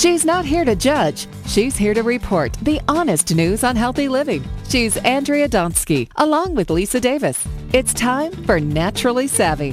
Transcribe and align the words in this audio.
She's 0.00 0.24
not 0.24 0.46
here 0.46 0.64
to 0.64 0.74
judge. 0.74 1.26
She's 1.46 1.76
here 1.76 1.92
to 1.92 2.02
report 2.02 2.54
the 2.62 2.80
honest 2.88 3.34
news 3.34 3.62
on 3.62 3.76
healthy 3.76 4.08
living. 4.08 4.42
She's 4.66 4.96
Andrea 4.96 5.46
Donsky, 5.46 6.10
along 6.16 6.54
with 6.54 6.70
Lisa 6.70 7.00
Davis. 7.00 7.46
It's 7.74 7.92
time 7.92 8.32
for 8.46 8.58
Naturally 8.58 9.26
Savvy. 9.26 9.72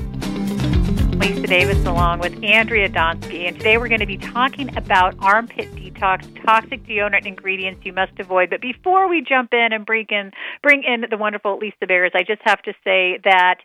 Lisa 1.15 1.47
Davis 1.47 1.77
along 1.85 2.19
with 2.19 2.43
Andrea 2.43 2.89
Donsky, 2.89 3.47
and 3.47 3.55
today 3.55 3.77
we're 3.77 3.87
going 3.87 4.01
to 4.01 4.05
be 4.05 4.17
talking 4.17 4.75
about 4.75 5.15
armpit 5.19 5.73
detox, 5.75 6.45
toxic 6.45 6.85
deodorant 6.85 7.25
ingredients 7.25 7.85
you 7.85 7.93
must 7.93 8.19
avoid. 8.19 8.49
But 8.49 8.59
before 8.59 9.07
we 9.07 9.21
jump 9.21 9.53
in 9.53 9.69
and 9.71 9.85
bring 9.85 10.07
in 10.09 10.31
bring 10.61 10.83
in 10.83 11.05
the 11.09 11.15
wonderful 11.15 11.57
Lisa 11.57 11.85
Beres, 11.85 12.11
I 12.15 12.23
just 12.23 12.41
have 12.43 12.61
to 12.63 12.73
say 12.83 13.17
that 13.23 13.59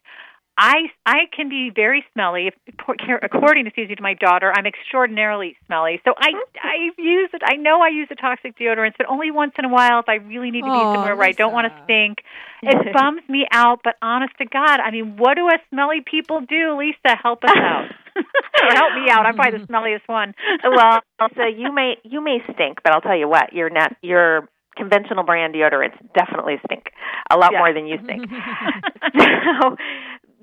I 0.59 0.92
I 1.06 1.20
can 1.34 1.48
be 1.48 1.70
very 1.74 2.05
smelly. 2.12 2.51
According, 2.69 3.66
excuse 3.66 3.88
me, 3.88 3.95
to 3.95 4.02
my 4.02 4.15
daughter, 4.15 4.52
I'm 4.55 4.66
extraordinarily 4.66 5.56
smelly. 5.66 6.01
So 6.05 6.12
I 6.16 6.30
I 6.62 6.91
use 6.98 7.30
it. 7.33 7.42
I 7.45 7.56
know 7.56 7.80
I 7.80 7.88
use 7.88 8.09
the 8.09 8.16
toxic 8.16 8.59
deodorants, 8.59 8.95
but 8.98 9.09
only 9.09 9.30
once 9.30 9.52
in 9.59 9.65
a 9.65 9.69
while 9.69 10.01
if 10.01 10.09
I 10.09 10.16
really 10.16 10.51
need 10.51 10.61
to 10.61 10.66
be 10.66 10.73
oh, 10.73 10.95
somewhere 10.95 11.16
where 11.16 11.28
I 11.28 11.33
don't 11.33 11.52
want 11.52 11.73
to 11.73 11.83
stink. 11.84 12.19
It 12.65 12.95
bums 12.95 13.23
me 13.28 13.45
out. 13.51 13.80
But 13.83 13.97
honest 14.01 14.34
to 14.38 14.45
God, 14.47 14.78
I 14.78 14.92
mean, 14.92 15.16
what 15.16 15.34
do 15.34 15.48
us 15.48 15.59
smelly 15.70 16.01
people 16.01 16.42
do? 16.42 16.78
Lisa, 16.78 17.19
help 17.20 17.42
us 17.42 17.50
out. 17.56 17.91
or 18.14 18.70
help 18.70 18.95
me 18.95 19.11
out. 19.11 19.27
I'm 19.27 19.34
probably 19.34 19.59
the 19.59 19.66
smelliest 19.66 20.06
one. 20.06 20.33
well, 20.62 21.00
so 21.34 21.45
you 21.45 21.73
may 21.75 21.97
you 22.05 22.23
may 22.23 22.39
stink, 22.55 22.78
but 22.84 22.92
I'll 22.92 23.00
tell 23.00 23.16
you 23.16 23.28
what, 23.28 23.53
you're 23.53 23.69
not 23.69 23.97
you're 24.00 24.48
conventional 24.77 25.25
brand 25.25 25.55
deodorants 25.55 25.97
definitely 26.14 26.56
stink 26.64 26.92
a 27.30 27.37
lot 27.37 27.53
yeah. 27.53 27.59
more 27.59 27.73
than 27.75 27.87
you 27.87 27.98
stink. 28.05 28.25
so 29.61 29.77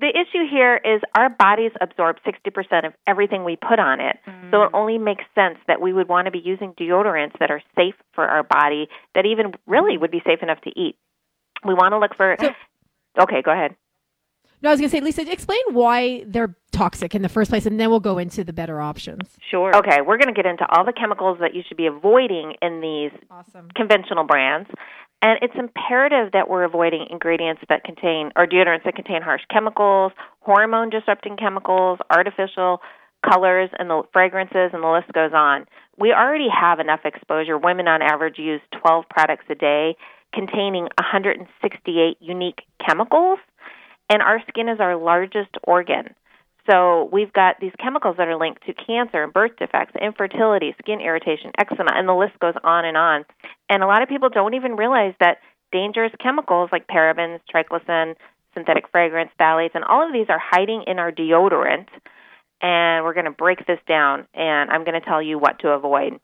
the 0.00 0.08
issue 0.08 0.48
here 0.50 0.80
is 0.82 1.02
our 1.14 1.28
bodies 1.28 1.72
absorb 1.80 2.16
60% 2.26 2.86
of 2.86 2.94
everything 3.06 3.44
we 3.44 3.56
put 3.56 3.78
on 3.78 4.00
it. 4.00 4.16
Mm. 4.26 4.50
So 4.50 4.62
it 4.62 4.70
only 4.72 4.98
makes 4.98 5.24
sense 5.34 5.58
that 5.68 5.80
we 5.80 5.92
would 5.92 6.08
want 6.08 6.24
to 6.26 6.30
be 6.30 6.40
using 6.42 6.72
deodorants 6.72 7.38
that 7.38 7.50
are 7.50 7.62
safe 7.76 7.94
for 8.14 8.24
our 8.24 8.42
body, 8.42 8.88
that 9.14 9.26
even 9.26 9.52
really 9.66 9.98
would 9.98 10.10
be 10.10 10.22
safe 10.26 10.42
enough 10.42 10.60
to 10.62 10.70
eat. 10.70 10.96
We 11.66 11.74
want 11.74 11.92
to 11.92 11.98
look 11.98 12.16
for. 12.16 12.36
So, 12.40 12.50
okay, 13.22 13.42
go 13.42 13.52
ahead. 13.52 13.76
No, 14.62 14.70
I 14.70 14.72
was 14.72 14.80
going 14.80 14.90
to 14.90 14.96
say, 14.96 15.00
Lisa, 15.00 15.30
explain 15.30 15.60
why 15.70 16.24
they're 16.26 16.54
toxic 16.70 17.14
in 17.14 17.22
the 17.22 17.28
first 17.28 17.50
place, 17.50 17.66
and 17.66 17.80
then 17.80 17.90
we'll 17.90 18.00
go 18.00 18.18
into 18.18 18.44
the 18.44 18.52
better 18.52 18.80
options. 18.80 19.36
Sure. 19.50 19.74
Okay, 19.76 20.00
we're 20.00 20.18
going 20.18 20.32
to 20.32 20.34
get 20.34 20.46
into 20.46 20.66
all 20.70 20.84
the 20.84 20.92
chemicals 20.92 21.38
that 21.40 21.54
you 21.54 21.62
should 21.66 21.78
be 21.78 21.86
avoiding 21.86 22.54
in 22.60 22.80
these 22.80 23.10
awesome. 23.30 23.68
conventional 23.74 24.24
brands. 24.24 24.68
And 25.22 25.38
it's 25.42 25.54
imperative 25.54 26.32
that 26.32 26.48
we're 26.48 26.64
avoiding 26.64 27.06
ingredients 27.10 27.62
that 27.68 27.84
contain, 27.84 28.32
or 28.36 28.46
deodorants 28.46 28.84
that 28.84 28.94
contain 28.94 29.20
harsh 29.20 29.42
chemicals, 29.52 30.12
hormone 30.40 30.88
disrupting 30.88 31.36
chemicals, 31.36 31.98
artificial 32.10 32.80
colors, 33.28 33.68
and 33.78 33.90
the 33.90 34.02
fragrances, 34.14 34.70
and 34.72 34.82
the 34.82 34.88
list 34.88 35.12
goes 35.12 35.32
on. 35.34 35.66
We 35.98 36.12
already 36.12 36.48
have 36.48 36.80
enough 36.80 37.00
exposure. 37.04 37.58
Women 37.58 37.86
on 37.86 38.00
average 38.00 38.38
use 38.38 38.62
12 38.82 39.04
products 39.10 39.44
a 39.50 39.54
day 39.54 39.96
containing 40.32 40.84
168 40.96 42.16
unique 42.20 42.62
chemicals, 42.84 43.38
and 44.08 44.22
our 44.22 44.40
skin 44.48 44.70
is 44.70 44.80
our 44.80 44.96
largest 44.96 45.50
organ. 45.64 46.14
So 46.68 47.08
we've 47.12 47.32
got 47.32 47.60
these 47.60 47.72
chemicals 47.78 48.16
that 48.18 48.28
are 48.28 48.36
linked 48.36 48.66
to 48.66 48.74
cancer 48.74 49.22
and 49.22 49.32
birth 49.32 49.52
defects, 49.58 49.94
infertility, 50.00 50.74
skin 50.78 51.00
irritation, 51.00 51.52
eczema, 51.58 51.92
and 51.94 52.08
the 52.08 52.14
list 52.14 52.38
goes 52.40 52.54
on 52.62 52.84
and 52.84 52.96
on. 52.96 53.24
And 53.68 53.82
a 53.82 53.86
lot 53.86 54.02
of 54.02 54.08
people 54.08 54.28
don't 54.28 54.54
even 54.54 54.76
realize 54.76 55.14
that 55.20 55.38
dangerous 55.72 56.12
chemicals 56.20 56.70
like 56.72 56.86
parabens, 56.86 57.40
triclosan, 57.52 58.14
synthetic 58.54 58.88
fragrance, 58.90 59.30
phthalates, 59.40 59.74
and 59.74 59.84
all 59.84 60.06
of 60.06 60.12
these 60.12 60.26
are 60.28 60.40
hiding 60.40 60.84
in 60.86 60.98
our 60.98 61.12
deodorant. 61.12 61.86
And 62.62 63.04
we're 63.04 63.14
going 63.14 63.24
to 63.24 63.30
break 63.30 63.66
this 63.66 63.78
down, 63.88 64.26
and 64.34 64.70
I'm 64.70 64.84
going 64.84 65.00
to 65.00 65.06
tell 65.06 65.22
you 65.22 65.38
what 65.38 65.60
to 65.60 65.68
avoid. 65.68 66.20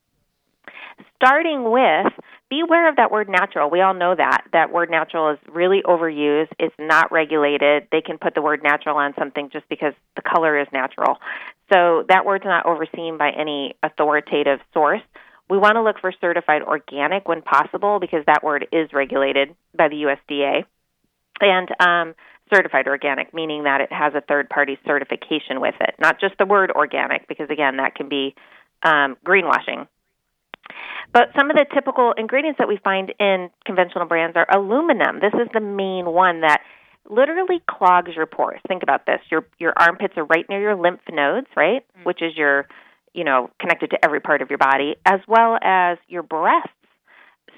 Starting 1.17 1.71
with 1.71 2.13
be 2.49 2.61
aware 2.61 2.89
of 2.89 2.97
that 2.97 3.11
word 3.11 3.29
natural. 3.29 3.71
We 3.71 3.81
all 3.81 3.95
know 3.95 4.15
that. 4.15 4.45
That 4.53 4.73
word 4.73 4.91
natural 4.91 5.33
is 5.33 5.39
really 5.49 5.83
overused. 5.85 6.53
It's 6.59 6.75
not 6.79 7.11
regulated. 7.11 7.89
They 7.91 8.01
can 8.01 8.19
put 8.19 8.35
the 8.35 8.43
word 8.43 8.63
natural 8.63 8.97
on 8.99 9.15
something 9.19 9.51
just 9.53 9.69
because 9.69 9.95
the 10.15 10.23
color 10.23 10.59
is 10.61 10.69
natural. 10.73 11.19
So 11.73 12.05
that 12.09 12.25
word's 12.25 12.45
not 12.45 12.67
overseen 12.67 13.19
by 13.19 13.31
any 13.31 13.75
authoritative 13.83 14.61
source. 14.73 15.03
We 15.51 15.59
want 15.59 15.75
to 15.75 15.83
look 15.83 15.97
for 16.01 16.13
certified 16.21 16.63
organic 16.63 17.27
when 17.27 17.43
possible 17.43 17.99
because 18.01 18.25
that 18.27 18.45
word 18.45 18.67
is 18.73 18.93
regulated 18.93 19.55
by 19.77 19.89
the 19.89 20.07
USDA. 20.07 20.65
And 21.41 21.69
um, 21.81 22.15
certified 22.53 22.87
organic, 22.87 23.35
meaning 23.35 23.65
that 23.65 23.81
it 23.81 23.93
has 23.93 24.15
a 24.15 24.21
third 24.21 24.49
party 24.49 24.79
certification 24.87 25.61
with 25.61 25.75
it, 25.81 25.97
not 25.99 26.21
just 26.21 26.39
the 26.39 26.47
word 26.47 26.71
organic, 26.71 27.27
because 27.29 27.51
again, 27.51 27.79
that 27.79 27.95
can 27.95 28.09
be 28.09 28.35
um, 28.83 29.17
greenwashing 29.27 29.89
but 31.13 31.29
some 31.37 31.51
of 31.51 31.57
the 31.57 31.67
typical 31.75 32.13
ingredients 32.17 32.59
that 32.59 32.69
we 32.69 32.79
find 32.83 33.13
in 33.19 33.51
conventional 33.65 34.07
brands 34.07 34.37
are 34.37 34.47
aluminum. 34.55 35.21
This 35.21 35.35
is 35.35 35.49
the 35.53 35.61
main 35.61 36.07
one 36.07 36.41
that 36.43 36.61
literally 37.09 37.63
clogs 37.69 38.11
your 38.15 38.27
pores. 38.27 38.61
Think 38.69 38.83
about 38.83 39.07
this. 39.07 39.21
Your 39.31 39.47
your 39.59 39.73
armpits 39.77 40.15
are 40.17 40.25
right 40.25 40.45
near 40.49 40.61
your 40.61 40.77
lymph 40.77 41.01
nodes, 41.11 41.47
right? 41.57 41.83
Mm-hmm. 41.83 42.05
Which 42.05 42.23
is 42.23 42.37
your, 42.37 42.67
you 43.15 43.25
know, 43.25 43.51
connected 43.61 43.91
to 43.91 44.05
every 44.05 44.21
part 44.21 44.43
of 44.43 44.51
your 44.51 44.59
body, 44.59 44.97
as 45.05 45.21
well 45.29 45.59
as 45.63 45.99
your 46.09 46.23
breasts. 46.23 46.71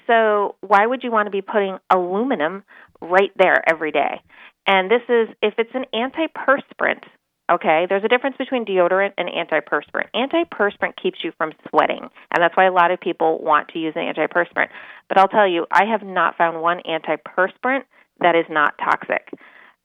So, 0.07 0.55
why 0.61 0.85
would 0.85 1.03
you 1.03 1.11
want 1.11 1.27
to 1.27 1.31
be 1.31 1.41
putting 1.41 1.77
aluminum 1.89 2.63
right 3.01 3.31
there 3.37 3.61
every 3.67 3.91
day? 3.91 4.21
And 4.65 4.89
this 4.89 5.01
is 5.09 5.29
if 5.41 5.55
it's 5.57 5.73
an 5.73 5.85
antiperspirant, 5.93 7.03
Okay, 7.49 7.87
there's 7.89 8.03
a 8.03 8.07
difference 8.07 8.37
between 8.37 8.63
deodorant 8.63 9.13
and 9.17 9.27
antiperspirant. 9.27 10.11
Antiperspirant 10.13 11.01
keeps 11.01 11.17
you 11.23 11.31
from 11.35 11.51
sweating, 11.69 12.01
and 12.01 12.43
that's 12.43 12.55
why 12.55 12.65
a 12.65 12.71
lot 12.71 12.91
of 12.91 12.99
people 12.99 13.39
want 13.41 13.69
to 13.69 13.79
use 13.79 13.93
an 13.95 14.03
antiperspirant. 14.03 14.69
But 15.07 15.17
I'll 15.17 15.27
tell 15.27 15.47
you, 15.47 15.65
I 15.71 15.85
have 15.85 16.03
not 16.03 16.37
found 16.37 16.61
one 16.61 16.81
antiperspirant 16.87 17.85
that 18.19 18.35
is 18.35 18.45
not 18.49 18.75
toxic. 18.77 19.31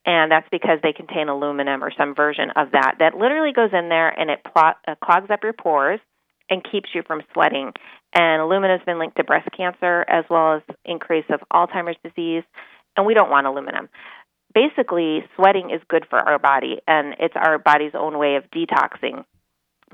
And 0.06 0.30
that's 0.30 0.48
because 0.50 0.78
they 0.82 0.92
contain 0.92 1.30
aluminum 1.30 1.82
or 1.82 1.91
some 1.97 2.14
version 2.14 2.50
of 2.56 2.72
that 2.72 2.97
that 2.98 3.16
literally 3.16 3.52
goes 3.54 3.70
in 3.72 3.88
there 3.88 4.08
and 4.08 4.31
it 4.31 4.41
plot, 4.52 4.76
uh, 4.86 4.96
clogs 5.02 5.31
up 5.31 5.41
your 5.42 5.54
pores 5.54 6.00
and 6.50 6.62
keeps 6.70 6.91
you 6.94 7.02
from 7.06 7.22
sweating. 7.32 7.72
And 8.14 8.42
aluminum 8.42 8.78
has 8.78 8.84
been 8.84 8.98
linked 8.98 9.16
to 9.16 9.25
breast 9.25 9.48
cancer 9.56 10.04
as 10.06 10.25
well 10.28 10.56
as 10.56 10.62
increase 10.84 11.25
of 11.31 11.41
Alzheimer's 11.50 11.96
disease, 12.04 12.42
and 12.98 13.06
we 13.06 13.14
don't 13.14 13.31
want 13.31 13.46
aluminum 13.46 13.88
basically 14.54 15.25
sweating 15.37 15.70
is 15.70 15.81
good 15.88 16.06
for 16.09 16.19
our 16.19 16.38
body 16.38 16.81
and 16.87 17.15
it's 17.19 17.34
our 17.37 17.59
body's 17.59 17.92
own 17.94 18.19
way 18.19 18.37
of 18.37 18.44
detoxing 18.50 19.25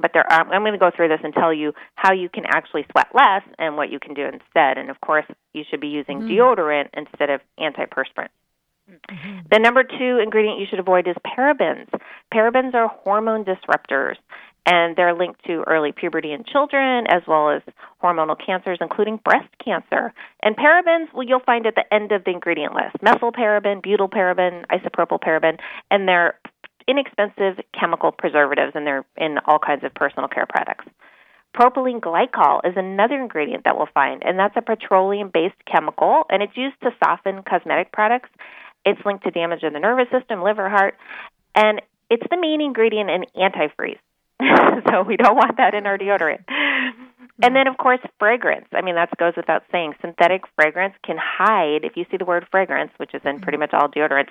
but 0.01 0.13
there 0.15 0.25
are, 0.31 0.53
I'm 0.53 0.63
going 0.63 0.73
to 0.73 0.79
go 0.79 0.91
through 0.95 1.09
this 1.09 1.21
and 1.23 1.33
tell 1.33 1.53
you 1.53 1.73
how 1.95 2.13
you 2.13 2.29
can 2.29 2.45
actually 2.47 2.87
sweat 2.91 3.09
less 3.15 3.43
and 3.59 3.77
what 3.77 3.91
you 3.91 3.99
can 3.99 4.15
do 4.15 4.25
instead. 4.25 4.79
And 4.79 4.91
of 4.91 5.01
course, 5.01 5.27
you 5.53 5.65
should 5.69 5.81
be 5.81 5.89
using 5.89 6.21
mm-hmm. 6.21 6.31
deodorant 6.31 6.89
instead 6.95 7.31
of 7.31 7.41
antiperspirant. 7.59 8.29
Mm-hmm. 8.91 9.39
The 9.51 9.59
number 9.59 9.85
two 9.85 10.19
ingredient 10.23 10.59
you 10.59 10.67
should 10.69 10.81
avoid 10.81 11.07
is 11.07 11.17
parabens. 11.25 11.89
Parabens 12.33 12.75
are 12.75 12.89
hormone 12.89 13.45
disruptors 13.45 14.17
and 14.67 14.97
they're 14.97 15.15
linked 15.15 15.45
to 15.47 15.65
early 15.67 15.93
puberty 15.93 16.33
in 16.33 16.45
children 16.45 17.07
as 17.09 17.23
well 17.27 17.51
as 17.51 17.63
hormonal 18.03 18.37
cancers, 18.39 18.79
including 18.81 19.19
breast 19.25 19.49
cancer. 19.65 20.13
And 20.43 20.57
parabens, 20.57 21.13
well, 21.15 21.27
you'll 21.27 21.41
find 21.41 21.67
at 21.67 21.75
the 21.75 21.93
end 21.93 22.13
of 22.13 22.25
the 22.25 22.31
ingredient 22.31 22.75
list 22.75 22.97
methylparaben, 23.03 23.85
butylparaben, 23.85 24.67
isopropyl 24.67 25.21
paraben, 25.21 25.59
and 25.91 26.07
they're 26.07 26.39
inexpensive 26.87 27.65
chemical 27.79 28.13
preservatives, 28.13 28.73
and 28.75 28.87
they're 28.87 29.05
in 29.17 29.39
all 29.47 29.59
kinds 29.59 29.85
of 29.85 29.95
personal 29.95 30.29
care 30.29 30.47
products. 30.47 30.87
Propylene 31.55 32.01
glycol 32.01 32.61
is 32.65 32.75
another 32.77 33.21
ingredient 33.21 33.65
that 33.65 33.77
we'll 33.77 33.89
find, 33.93 34.23
and 34.25 34.39
that's 34.39 34.57
a 34.57 34.63
petroleum 34.63 35.31
based 35.33 35.57
chemical, 35.71 36.25
and 36.31 36.43
it's 36.43 36.57
used 36.57 36.81
to 36.83 36.91
soften 37.03 37.43
cosmetic 37.43 37.93
products. 37.93 38.31
It's 38.85 39.01
linked 39.05 39.25
to 39.25 39.31
damage 39.31 39.63
of 39.63 39.73
the 39.73 39.81
nervous 39.81 40.09
system, 40.11 40.43
liver, 40.43 40.69
heart, 40.69 40.95
and 41.55 41.83
it's 42.09 42.23
the 42.31 42.41
main 42.41 42.61
ingredient 42.61 43.11
in 43.11 43.25
antifreeze. 43.37 43.99
so 44.91 45.03
we 45.03 45.17
don't 45.17 45.37
want 45.37 45.57
that 45.57 45.75
in 45.75 45.87
our 45.87 45.99
deodorant. 45.99 46.45
And 47.43 47.57
then, 47.57 47.67
of 47.67 47.79
course, 47.79 48.01
fragrance. 48.19 48.67
I 48.73 48.83
mean, 48.83 48.97
that 48.97 49.17
goes 49.17 49.33
without 49.35 49.63
saying. 49.73 49.95
Synthetic 50.03 50.43
fragrance 50.57 50.95
can 51.03 51.17
hide, 51.19 51.85
if 51.85 51.97
you 51.97 52.05
see 52.11 52.19
the 52.19 52.27
word 52.27 52.47
fragrance, 52.51 52.93
which 52.99 53.15
is 53.15 53.23
in 53.25 53.41
pretty 53.41 53.57
much 53.57 53.71
all 53.73 53.89
deodorants, 53.89 54.31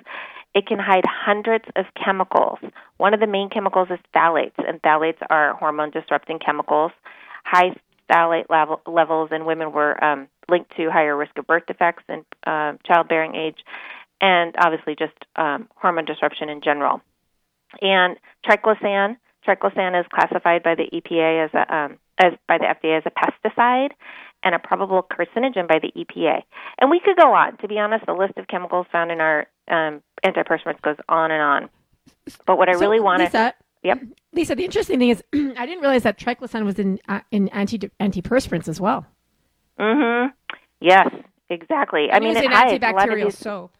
it 0.54 0.66
can 0.66 0.78
hide 0.78 1.04
hundreds 1.06 1.64
of 1.74 1.86
chemicals. 2.02 2.58
One 2.98 3.12
of 3.12 3.18
the 3.18 3.26
main 3.26 3.50
chemicals 3.50 3.88
is 3.90 3.98
phthalates, 4.14 4.58
and 4.58 4.80
phthalates 4.82 5.18
are 5.28 5.54
hormone 5.54 5.90
disrupting 5.90 6.38
chemicals. 6.38 6.92
High 7.44 7.74
phthalate 8.08 8.48
level, 8.48 8.80
levels 8.86 9.30
in 9.32 9.44
women 9.44 9.72
were 9.72 10.02
um, 10.02 10.28
linked 10.48 10.76
to 10.76 10.90
higher 10.90 11.16
risk 11.16 11.36
of 11.36 11.46
birth 11.46 11.64
defects 11.66 12.04
and 12.08 12.24
uh, 12.46 12.74
childbearing 12.86 13.34
age, 13.34 13.58
and 14.20 14.54
obviously 14.58 14.94
just 14.96 15.14
um, 15.34 15.68
hormone 15.74 16.04
disruption 16.04 16.48
in 16.48 16.60
general. 16.60 17.00
And 17.80 18.16
triclosan 18.46 19.16
Triclosan 19.46 19.98
is 19.98 20.06
classified 20.12 20.62
by 20.62 20.74
the 20.74 20.88
EPA 20.92 21.46
as 21.46 21.50
a 21.54 21.74
um, 21.74 21.98
as 22.18 22.32
by 22.46 22.58
the 22.58 22.64
FDA 22.64 22.98
as 22.98 23.04
a 23.06 23.10
pesticide 23.10 23.90
and 24.42 24.54
a 24.54 24.58
probable 24.58 25.02
carcinogen 25.02 25.68
by 25.68 25.78
the 25.78 25.92
EPA. 25.96 26.42
And 26.80 26.90
we 26.90 27.00
could 27.00 27.16
go 27.16 27.32
on. 27.32 27.56
To 27.58 27.68
be 27.68 27.78
honest, 27.78 28.06
the 28.06 28.12
list 28.12 28.34
of 28.36 28.48
chemicals 28.48 28.86
found 28.92 29.10
in 29.10 29.20
our 29.20 29.46
um, 29.68 30.02
antiperspirants 30.24 30.80
goes 30.82 30.96
on 31.08 31.30
and 31.30 31.42
on. 31.42 31.68
But 32.46 32.58
what 32.58 32.68
I 32.68 32.74
so, 32.74 32.80
really 32.80 33.00
want 33.00 33.30
to 33.32 33.54
Yep. 33.82 34.02
Lisa, 34.32 34.54
the 34.54 34.64
interesting 34.64 34.98
thing 34.98 35.08
is, 35.08 35.24
I 35.32 35.66
didn't 35.66 35.80
realize 35.80 36.02
that 36.02 36.18
triclosan 36.18 36.64
was 36.64 36.78
in 36.78 36.98
uh, 37.08 37.20
in 37.30 37.48
anti 37.48 37.78
antiperspirants 37.78 38.68
as 38.68 38.80
well. 38.80 39.06
Mm-hmm. 39.78 40.32
Yes, 40.80 41.08
exactly. 41.48 42.08
I, 42.12 42.16
I 42.16 42.20
mean, 42.20 42.36
it's 42.36 42.40
it 42.40 42.52
an 42.52 42.80
antibacterial 42.80 43.24
these, 43.26 43.38
soap. 43.38 43.72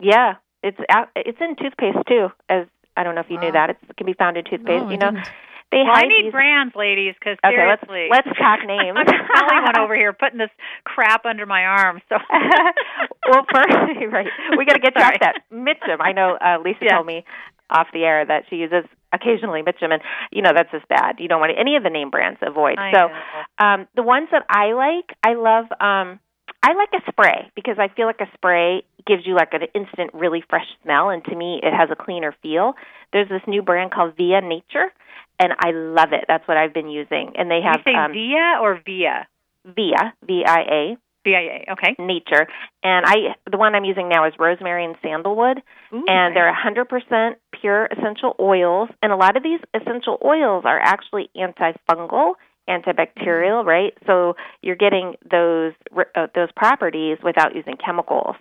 Yeah, 0.00 0.34
it's 0.62 0.78
it's 1.14 1.38
in 1.40 1.56
toothpaste 1.56 1.98
too. 2.08 2.28
As 2.48 2.66
I 2.96 3.02
don't 3.04 3.14
know 3.14 3.20
if 3.22 3.30
you 3.30 3.36
Wow. 3.36 3.42
knew 3.48 3.52
that 3.52 3.70
it's, 3.70 3.82
it 3.88 3.96
can 3.96 4.06
be 4.06 4.14
found 4.14 4.36
in 4.36 4.44
toothpaste. 4.44 4.84
No, 4.86 4.90
you 4.90 4.98
know, 4.98 5.10
didn't. 5.12 5.28
they 5.70 5.82
Well, 5.86 5.94
I 5.94 6.02
need 6.02 6.26
these. 6.26 6.32
brands, 6.32 6.74
ladies, 6.74 7.14
because 7.18 7.38
Okay, 7.44 7.56
let's 7.66 7.82
seriously, 7.86 8.08
let's 8.10 8.28
talk 8.38 8.60
names. 8.66 8.98
I'm 8.98 9.06
the 9.06 9.42
only 9.42 9.62
one 9.62 9.78
over 9.78 9.94
here 9.94 10.12
putting 10.12 10.38
this 10.38 10.50
crap 10.84 11.24
under 11.24 11.46
my 11.46 11.64
arm. 11.64 12.00
So 12.08 12.16
well, 13.30 13.46
first, 13.52 13.70
right, 14.12 14.26
we 14.58 14.64
got 14.66 14.74
to 14.74 14.80
get 14.80 14.94
you 14.96 15.02
off 15.04 15.14
that 15.20 15.34
Mitchum. 15.52 16.00
I 16.00 16.12
know 16.12 16.36
uh, 16.40 16.58
Lisa 16.64 16.84
Yeah. 16.84 16.96
told 16.96 17.06
me 17.06 17.24
off 17.70 17.86
the 17.92 18.02
air 18.02 18.26
that 18.26 18.44
she 18.50 18.56
uses 18.56 18.84
occasionally 19.12 19.62
Mitchum, 19.62 19.92
and 19.92 20.02
you 20.32 20.42
know 20.42 20.50
that's 20.54 20.70
just 20.72 20.88
bad. 20.88 21.16
You 21.18 21.28
don't 21.28 21.40
want 21.40 21.52
any 21.58 21.76
of 21.76 21.82
the 21.84 21.90
name 21.90 22.10
brands. 22.10 22.38
Avoid. 22.42 22.78
I 22.78 22.90
so, 22.92 23.08
know. 23.08 23.64
um, 23.64 23.88
the 23.94 24.02
ones 24.02 24.28
that 24.32 24.44
I 24.50 24.72
like, 24.72 25.16
I 25.22 25.34
love. 25.34 25.66
um 25.80 26.20
I 26.62 26.72
like 26.74 26.90
a 26.92 27.10
spray 27.10 27.50
because 27.54 27.76
I 27.78 27.88
feel 27.94 28.06
like 28.06 28.20
a 28.20 28.28
spray 28.34 28.82
gives 29.06 29.26
you 29.26 29.34
like 29.34 29.52
an 29.54 29.62
instant, 29.74 30.10
really 30.12 30.42
fresh 30.48 30.66
smell, 30.82 31.08
and 31.10 31.24
to 31.24 31.34
me, 31.34 31.60
it 31.62 31.72
has 31.72 31.88
a 31.90 31.96
cleaner 31.96 32.34
feel. 32.42 32.74
There's 33.12 33.28
this 33.28 33.42
new 33.46 33.62
brand 33.62 33.92
called 33.92 34.16
Via 34.16 34.40
Nature, 34.42 34.92
and 35.38 35.52
I 35.58 35.70
love 35.72 36.12
it. 36.12 36.26
That's 36.28 36.46
what 36.46 36.56
I've 36.58 36.74
been 36.74 36.88
using, 36.88 37.32
and 37.36 37.50
they 37.50 37.60
have. 37.62 37.80
you 37.86 37.92
say 37.92 37.96
um, 37.96 38.12
Via 38.12 38.58
or 38.60 38.80
Via? 38.84 39.26
Via 39.64 40.14
V 40.26 40.44
I 40.46 40.60
A 40.60 40.96
VIA. 41.22 41.64
Okay. 41.72 41.94
nature 41.98 42.48
and 42.82 43.04
i 43.06 43.36
the 43.50 43.58
one 43.58 43.74
i'm 43.74 43.84
using 43.84 44.08
now 44.08 44.26
is 44.26 44.32
rosemary 44.38 44.86
and 44.86 44.96
sandalwood 45.02 45.58
Ooh, 45.92 46.04
and 46.06 46.34
nice. 46.34 46.54
they're 46.86 46.86
100% 46.88 47.34
pure 47.60 47.86
essential 47.86 48.34
oils 48.40 48.88
and 49.02 49.12
a 49.12 49.16
lot 49.16 49.36
of 49.36 49.42
these 49.42 49.60
essential 49.74 50.18
oils 50.24 50.64
are 50.64 50.80
actually 50.80 51.28
antifungal 51.36 52.32
antibacterial 52.70 53.64
right 53.64 53.94
so 54.06 54.34
you're 54.62 54.76
getting 54.76 55.14
those 55.28 55.72
uh, 56.14 56.26
those 56.34 56.48
properties 56.54 57.18
without 57.22 57.54
using 57.54 57.76
chemicals 57.84 58.36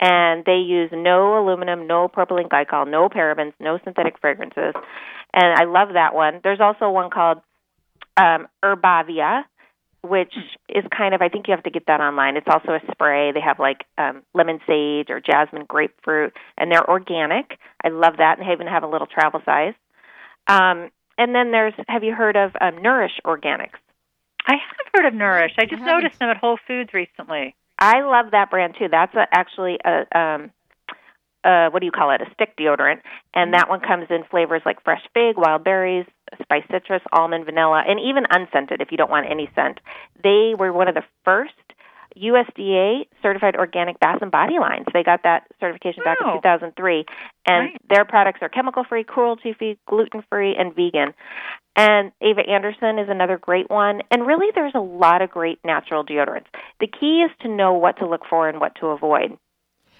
and 0.00 0.44
they 0.44 0.56
use 0.56 0.90
no 0.92 1.38
aluminum 1.42 1.86
no 1.86 2.08
propylene 2.08 2.48
glycol 2.48 2.90
no 2.90 3.08
parabens 3.08 3.52
no 3.60 3.78
synthetic 3.84 4.18
fragrances 4.20 4.74
and 5.34 5.60
i 5.60 5.64
love 5.64 5.90
that 5.94 6.14
one 6.14 6.40
there's 6.42 6.60
also 6.60 6.90
one 6.90 7.10
called 7.10 7.38
um 8.16 8.46
herbavia 8.62 9.44
which 10.08 10.34
is 10.68 10.84
kind 10.96 11.14
of 11.14 11.22
I 11.22 11.28
think 11.28 11.48
you 11.48 11.54
have 11.54 11.64
to 11.64 11.70
get 11.70 11.86
that 11.86 12.00
online. 12.00 12.36
It's 12.36 12.46
also 12.48 12.72
a 12.72 12.80
spray. 12.92 13.32
They 13.32 13.40
have 13.40 13.58
like 13.58 13.84
um 13.98 14.22
lemon 14.34 14.60
sage 14.66 15.10
or 15.10 15.20
jasmine 15.20 15.64
grapefruit 15.66 16.32
and 16.56 16.70
they're 16.70 16.88
organic. 16.88 17.58
I 17.82 17.88
love 17.88 18.14
that 18.18 18.38
and 18.38 18.46
they 18.46 18.52
even 18.52 18.66
have 18.66 18.82
a 18.82 18.88
little 18.88 19.06
travel 19.06 19.40
size. 19.44 19.74
Um 20.46 20.90
and 21.18 21.34
then 21.34 21.50
there's 21.50 21.74
have 21.88 22.04
you 22.04 22.14
heard 22.14 22.36
of 22.36 22.52
um, 22.60 22.82
Nourish 22.82 23.20
Organics? 23.24 23.78
I 24.46 24.52
have 24.54 24.86
heard 24.94 25.06
of 25.06 25.14
Nourish. 25.14 25.52
I 25.58 25.64
just 25.64 25.80
haven't. 25.80 25.86
noticed 25.86 26.18
them 26.18 26.28
at 26.30 26.36
Whole 26.36 26.58
Foods 26.66 26.90
recently. 26.94 27.54
I 27.78 28.02
love 28.02 28.30
that 28.32 28.50
brand 28.50 28.74
too. 28.78 28.86
That's 28.90 29.14
a, 29.14 29.26
actually 29.32 29.78
a 29.84 30.18
um 30.18 30.50
uh 31.44 31.70
what 31.70 31.80
do 31.80 31.86
you 31.86 31.92
call 31.92 32.10
it? 32.10 32.20
A 32.20 32.26
stick 32.34 32.56
deodorant 32.56 33.00
and 33.34 33.54
that 33.54 33.68
one 33.68 33.80
comes 33.80 34.06
in 34.10 34.24
flavors 34.30 34.62
like 34.64 34.82
fresh 34.82 35.02
fig, 35.14 35.36
wild 35.36 35.64
berries, 35.64 36.06
spiced 36.42 36.70
citrus, 36.70 37.02
almond, 37.12 37.44
vanilla, 37.44 37.82
and 37.86 38.00
even 38.00 38.24
unscented 38.30 38.80
if 38.80 38.90
you 38.90 38.96
don't 38.96 39.10
want 39.10 39.26
any 39.30 39.50
scent. 39.54 39.80
They 40.22 40.54
were 40.58 40.72
one 40.72 40.88
of 40.88 40.94
the 40.94 41.04
first 41.24 41.52
USDA 42.16 43.06
certified 43.22 43.56
organic 43.56 43.98
bath 44.00 44.18
and 44.22 44.30
body 44.30 44.58
lines. 44.58 44.86
They 44.92 45.02
got 45.02 45.22
that 45.24 45.44
certification 45.60 46.02
back 46.04 46.18
in 46.20 46.26
2003 46.42 47.04
and 47.46 47.64
Right. 47.70 47.80
their 47.88 48.04
products 48.04 48.38
are 48.42 48.48
chemical 48.48 48.84
free, 48.84 49.04
cruelty 49.04 49.52
free, 49.52 49.78
gluten 49.86 50.22
free 50.30 50.54
and 50.56 50.74
vegan. 50.74 51.14
And 51.76 52.12
Ava 52.22 52.40
Anderson 52.48 52.98
is 52.98 53.08
another 53.08 53.36
great 53.38 53.68
one. 53.68 54.00
And 54.10 54.26
really 54.26 54.46
there's 54.54 54.74
a 54.74 54.80
lot 54.80 55.20
of 55.22 55.30
great 55.30 55.58
natural 55.64 56.04
deodorants. 56.04 56.46
The 56.80 56.86
key 56.86 57.22
is 57.22 57.30
to 57.42 57.48
know 57.48 57.74
what 57.74 57.98
to 57.98 58.06
look 58.06 58.22
for 58.28 58.48
and 58.48 58.60
what 58.60 58.74
to 58.76 58.86
avoid. 58.88 59.36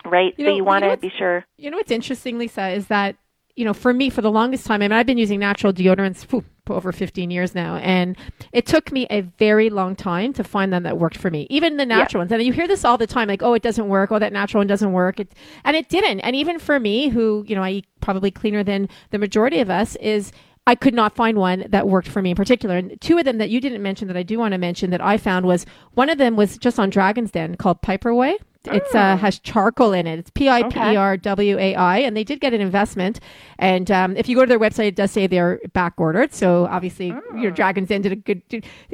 Right? 0.04 0.34
You 0.38 0.46
so 0.46 0.50
know- 0.50 0.56
you 0.56 0.64
want 0.64 0.84
you 0.84 0.88
know 0.90 0.94
to 0.94 1.00
be 1.00 1.10
sure 1.18 1.44
You 1.58 1.70
know 1.70 1.76
what's 1.76 1.90
interesting, 1.90 2.38
Lisa, 2.38 2.68
is 2.68 2.86
that 2.88 3.16
you 3.56 3.64
know 3.64 3.74
for 3.74 3.92
me 3.92 4.10
for 4.10 4.20
the 4.20 4.30
longest 4.30 4.66
time. 4.66 4.82
I 4.82 4.88
mean, 4.88 4.92
I've 4.92 5.06
been 5.06 5.18
using 5.18 5.40
natural 5.40 5.72
deodorants 5.72 6.24
for 6.24 6.44
over 6.68 6.92
15 6.92 7.30
years 7.30 7.54
now, 7.54 7.76
and 7.76 8.16
it 8.52 8.66
took 8.66 8.92
me 8.92 9.06
a 9.10 9.22
very 9.22 9.70
long 9.70 9.96
time 9.96 10.32
to 10.34 10.44
find 10.44 10.72
them 10.72 10.82
that 10.84 10.98
worked 10.98 11.16
for 11.16 11.30
me. 11.30 11.46
Even 11.48 11.76
the 11.76 11.86
natural 11.86 12.20
ones, 12.20 12.30
and 12.30 12.42
you 12.42 12.52
hear 12.52 12.68
this 12.68 12.84
all 12.84 12.98
the 12.98 13.06
time, 13.06 13.28
like, 13.28 13.42
"Oh, 13.42 13.54
it 13.54 13.62
doesn't 13.62 13.88
work. 13.88 14.12
Oh, 14.12 14.18
that 14.18 14.32
natural 14.32 14.60
one 14.60 14.66
doesn't 14.66 14.92
work." 14.92 15.18
It, 15.18 15.32
and 15.64 15.74
it 15.74 15.88
didn't. 15.88 16.20
And 16.20 16.36
even 16.36 16.58
for 16.58 16.78
me, 16.78 17.08
who 17.08 17.44
you 17.48 17.56
know, 17.56 17.62
I 17.62 17.70
eat 17.70 17.86
probably 18.00 18.30
cleaner 18.30 18.62
than 18.62 18.88
the 19.10 19.18
majority 19.18 19.60
of 19.60 19.70
us, 19.70 19.96
is 19.96 20.32
I 20.66 20.74
could 20.74 20.94
not 20.94 21.14
find 21.14 21.38
one 21.38 21.64
that 21.68 21.88
worked 21.88 22.08
for 22.08 22.20
me 22.20 22.30
in 22.30 22.36
particular. 22.36 22.76
And 22.76 23.00
two 23.00 23.18
of 23.18 23.24
them 23.24 23.38
that 23.38 23.50
you 23.50 23.60
didn't 23.60 23.82
mention 23.82 24.08
that 24.08 24.16
I 24.16 24.24
do 24.24 24.38
want 24.38 24.52
to 24.52 24.58
mention 24.58 24.90
that 24.90 25.00
I 25.00 25.16
found 25.16 25.46
was 25.46 25.64
one 25.94 26.10
of 26.10 26.18
them 26.18 26.34
was 26.36 26.58
just 26.58 26.78
on 26.78 26.90
Dragon's 26.90 27.30
Den 27.30 27.54
called 27.54 27.80
PiperWai. 27.82 28.36
It's 28.66 28.94
uh, 28.94 29.16
has 29.16 29.38
charcoal 29.38 29.92
in 29.92 30.06
it. 30.06 30.18
It's 30.18 30.30
P 30.30 30.48
I 30.48 30.62
P 30.64 30.78
E 30.78 30.96
R 30.96 31.16
W 31.16 31.58
A 31.58 31.74
I, 31.74 31.98
and 31.98 32.16
they 32.16 32.24
did 32.24 32.40
get 32.40 32.52
an 32.54 32.60
investment. 32.60 33.20
And 33.58 33.90
um, 33.90 34.16
if 34.16 34.28
you 34.28 34.36
go 34.36 34.42
to 34.42 34.48
their 34.48 34.58
website, 34.58 34.86
it 34.88 34.96
does 34.96 35.10
say 35.10 35.26
they're 35.26 35.60
back 35.72 35.94
ordered. 35.98 36.34
So 36.34 36.66
obviously, 36.66 37.14
your 37.36 37.50
Dragons 37.50 37.88
Den 37.88 38.02
did 38.02 38.12
a 38.12 38.16
good 38.16 38.42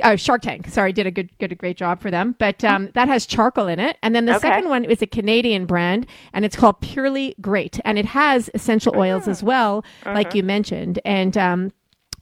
uh, 0.02 0.16
Shark 0.16 0.42
Tank. 0.42 0.68
Sorry, 0.68 0.92
did 0.92 1.06
a 1.06 1.10
good 1.10 1.30
did 1.38 1.52
a 1.52 1.54
great 1.56 1.76
job 1.76 2.00
for 2.00 2.10
them. 2.10 2.34
But 2.38 2.62
um, 2.64 2.90
that 2.94 3.08
has 3.08 3.26
charcoal 3.26 3.66
in 3.66 3.78
it. 3.78 3.96
And 4.02 4.14
then 4.14 4.26
the 4.26 4.32
Okay. 4.36 4.48
second 4.48 4.68
one 4.68 4.84
is 4.84 5.02
a 5.02 5.06
Canadian 5.06 5.66
brand, 5.66 6.06
and 6.32 6.44
it's 6.44 6.56
called 6.56 6.80
Purely 6.80 7.34
Great, 7.40 7.80
and 7.84 7.98
it 7.98 8.06
has 8.06 8.50
essential 8.54 8.94
oils 8.96 9.28
as 9.28 9.42
well, 9.42 9.84
like 10.04 10.34
you 10.34 10.42
mentioned. 10.42 10.98
And 11.04 11.36
um, 11.36 11.72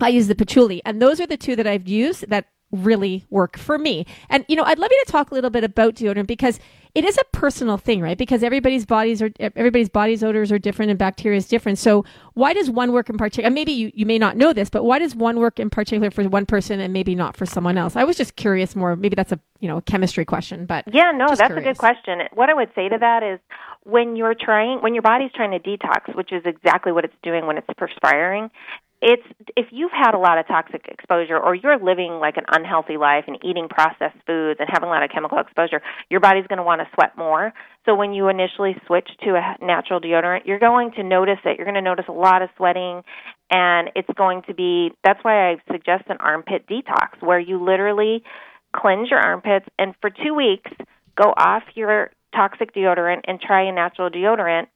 I 0.00 0.08
use 0.08 0.28
the 0.28 0.34
patchouli, 0.34 0.82
and 0.84 1.00
those 1.00 1.20
are 1.20 1.26
the 1.26 1.36
two 1.36 1.56
that 1.56 1.66
I've 1.66 1.86
used 1.88 2.28
that 2.30 2.46
really 2.72 3.24
work 3.30 3.58
for 3.58 3.78
me. 3.78 4.06
And 4.28 4.44
you 4.48 4.56
know, 4.56 4.64
I'd 4.64 4.78
love 4.78 4.90
you 4.90 5.04
to 5.04 5.12
talk 5.12 5.30
a 5.30 5.34
little 5.34 5.50
bit 5.50 5.64
about 5.64 5.94
deodorant 5.94 6.26
because 6.26 6.58
it 6.94 7.04
is 7.04 7.16
a 7.18 7.24
personal 7.32 7.76
thing, 7.76 8.00
right? 8.00 8.18
Because 8.18 8.42
everybody's 8.42 8.84
bodies 8.84 9.22
are 9.22 9.30
everybody's 9.38 9.88
body's 9.88 10.24
odors 10.24 10.50
are 10.50 10.58
different 10.58 10.90
and 10.90 10.98
bacteria 10.98 11.36
is 11.36 11.46
different. 11.46 11.78
So 11.78 12.04
why 12.34 12.52
does 12.52 12.68
one 12.68 12.92
work 12.92 13.08
in 13.08 13.16
particular? 13.16 13.50
Maybe 13.50 13.72
you, 13.72 13.92
you 13.94 14.06
may 14.06 14.18
not 14.18 14.36
know 14.36 14.52
this, 14.52 14.70
but 14.70 14.84
why 14.84 14.98
does 14.98 15.14
one 15.14 15.38
work 15.38 15.60
in 15.60 15.70
particular 15.70 16.10
for 16.10 16.28
one 16.28 16.46
person 16.46 16.80
and 16.80 16.92
maybe 16.92 17.14
not 17.14 17.36
for 17.36 17.46
someone 17.46 17.78
else? 17.78 17.96
I 17.96 18.04
was 18.04 18.16
just 18.16 18.36
curious 18.36 18.74
more. 18.74 18.96
Maybe 18.96 19.14
that's 19.14 19.32
a 19.32 19.38
you 19.60 19.68
know 19.68 19.78
a 19.78 19.82
chemistry 19.82 20.24
question, 20.24 20.66
but 20.66 20.84
Yeah, 20.92 21.12
no, 21.14 21.26
that's 21.28 21.52
a 21.52 21.60
good 21.60 21.78
question. 21.78 22.20
What 22.34 22.48
I 22.48 22.54
would 22.54 22.70
say 22.74 22.88
to 22.88 22.98
that 22.98 23.22
is 23.22 23.38
when 23.84 24.16
you're 24.16 24.34
trying 24.34 24.82
when 24.82 24.94
your 24.94 25.02
body's 25.02 25.30
trying 25.34 25.52
to 25.52 25.58
detox, 25.58 26.14
which 26.16 26.32
is 26.32 26.42
exactly 26.44 26.92
what 26.92 27.04
it's 27.04 27.14
doing 27.22 27.46
when 27.46 27.56
it's 27.56 27.68
perspiring, 27.76 28.50
it's 29.02 29.22
if 29.56 29.66
you've 29.70 29.92
had 29.92 30.14
a 30.14 30.18
lot 30.18 30.38
of 30.38 30.46
toxic 30.46 30.86
exposure 30.86 31.38
or 31.38 31.54
you're 31.54 31.78
living 31.78 32.18
like 32.20 32.36
an 32.36 32.44
unhealthy 32.48 32.98
life 32.98 33.24
and 33.26 33.38
eating 33.42 33.68
processed 33.68 34.18
foods 34.26 34.60
and 34.60 34.68
having 34.70 34.88
a 34.88 34.92
lot 34.92 35.02
of 35.02 35.10
chemical 35.10 35.38
exposure, 35.38 35.80
your 36.10 36.20
body's 36.20 36.46
going 36.46 36.58
to 36.58 36.62
want 36.62 36.82
to 36.82 36.88
sweat 36.94 37.16
more. 37.16 37.52
So 37.86 37.94
when 37.94 38.12
you 38.12 38.28
initially 38.28 38.76
switch 38.86 39.08
to 39.24 39.36
a 39.36 39.64
natural 39.64 40.00
deodorant, 40.00 40.44
you're 40.44 40.58
going 40.58 40.92
to 40.92 41.02
notice 41.02 41.38
it. 41.46 41.56
You're 41.56 41.64
going 41.64 41.76
to 41.76 41.82
notice 41.82 42.04
a 42.08 42.12
lot 42.12 42.42
of 42.42 42.50
sweating 42.56 43.02
and 43.50 43.90
it's 43.96 44.10
going 44.16 44.42
to 44.48 44.54
be 44.54 44.90
that's 45.02 45.24
why 45.24 45.50
I 45.50 45.56
suggest 45.72 46.04
an 46.08 46.18
armpit 46.20 46.66
detox 46.68 47.20
where 47.20 47.40
you 47.40 47.64
literally 47.64 48.22
cleanse 48.76 49.10
your 49.10 49.18
armpits 49.18 49.66
and 49.78 49.94
for 50.02 50.10
2 50.10 50.34
weeks 50.34 50.70
go 51.16 51.32
off 51.36 51.62
your 51.74 52.10
toxic 52.34 52.74
deodorant 52.74 53.22
and 53.24 53.40
try 53.40 53.68
a 53.68 53.72
natural 53.72 54.10
deodorant 54.10 54.66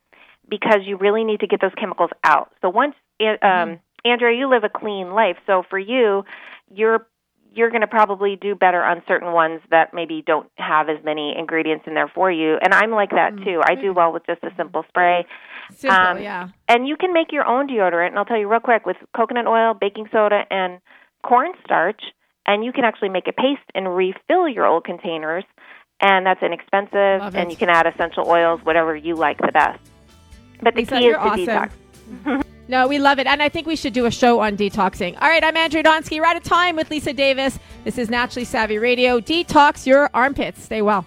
because 0.49 0.81
you 0.85 0.97
really 0.97 1.25
need 1.25 1.40
to 1.40 1.47
get 1.47 1.61
those 1.61 1.75
chemicals 1.78 2.11
out. 2.25 2.50
So 2.62 2.71
once 2.71 2.95
it, 3.21 3.43
um 3.43 3.81
Andrea, 4.05 4.39
you 4.39 4.49
live 4.51 4.65
a 4.65 4.69
clean 4.69 5.11
life. 5.13 5.37
So 5.47 5.63
for 5.69 5.79
you, 5.79 6.25
you're 6.73 7.07
you're 7.57 7.71
going 7.71 7.83
to 7.83 7.87
probably 7.87 8.37
do 8.41 8.57
better 8.57 8.83
on 8.83 9.01
certain 9.07 9.33
ones 9.33 9.61
that 9.71 9.95
maybe 9.95 10.25
don't 10.27 10.51
have 10.57 10.89
as 10.89 10.97
many 11.05 11.35
ingredients 11.39 11.85
in 11.87 11.95
there 11.95 12.11
for 12.13 12.29
you. 12.31 12.57
And 12.61 12.75
I'm 12.75 12.91
like 12.91 13.11
that 13.11 13.37
too. 13.45 13.61
I 13.65 13.77
do 13.77 13.93
well 13.93 14.13
with 14.13 14.27
just 14.27 14.43
a 14.43 14.51
simple 14.57 14.85
spray. 14.89 15.25
simple, 15.77 15.97
Um, 15.97 16.21
yeah. 16.21 16.49
And 16.67 16.89
you 16.89 16.97
can 16.97 17.13
make 17.13 17.31
your 17.31 17.47
own 17.47 17.69
deodorant. 17.69 18.09
And 18.09 18.19
I'll 18.19 18.25
tell 18.25 18.39
you 18.41 18.49
real 18.51 18.59
quick 18.59 18.85
with 18.87 18.97
coconut 19.17 19.47
oil, 19.47 19.73
baking 19.73 20.09
soda, 20.11 20.43
and 20.51 20.81
cornstarch. 21.25 22.03
And 22.45 22.65
you 22.65 22.73
can 22.73 22.83
actually 22.85 23.11
make 23.11 23.29
a 23.29 23.33
paste 23.33 23.63
and 23.73 23.95
refill 23.95 24.49
your 24.49 24.67
old 24.67 24.85
containers. 24.85 25.45
And 26.01 26.27
that's 26.27 26.43
inexpensive. 26.43 27.21
Love 27.21 27.37
And 27.37 27.49
it. 27.49 27.53
you 27.53 27.57
can 27.57 27.69
add 27.69 27.87
essential 27.87 28.27
oils, 28.27 28.61
whatever 28.65 28.97
you 28.97 29.15
like 29.15 29.39
the 29.39 29.53
best. 29.53 29.79
But 30.61 30.75
the 30.75 30.81
Lisa, 30.81 30.99
key 30.99 31.07
is 31.07 31.15
to 31.15 31.21
awesome. 31.21 31.47
detox. 31.47 32.45
No, 32.66 32.88
we 32.88 32.99
love 32.99 33.18
it. 33.18 33.26
And 33.26 33.42
I 33.42 33.49
think 33.49 33.66
we 33.66 33.76
should 33.76 33.92
do 33.92 34.06
a 34.06 34.11
show 34.11 34.40
on 34.40 34.56
detoxing. 34.56 35.21
All 35.21 35.28
right, 35.28 35.44
I'm 35.44 35.56
Andrea 35.56 35.83
Donsky. 35.83 36.23
Out 36.23 36.37
of 36.37 36.42
time 36.42 36.76
with 36.76 36.90
Lisa 36.90 37.12
Davis. 37.12 37.59
This 37.85 37.99
is 37.99 38.09
Naturally 38.09 38.44
Savvy 38.44 38.78
Radio. 38.78 39.21
Detox 39.21 39.87
your 39.87 40.09
armpits. 40.14 40.62
Stay 40.64 40.80
well. 40.80 41.04